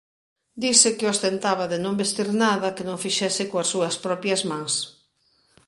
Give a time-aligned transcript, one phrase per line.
[0.63, 4.73] Dise que ostentaba de non vestir nada que non fixese coas súas propias mans.